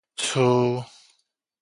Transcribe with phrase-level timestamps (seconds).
[0.25, 0.83] 跙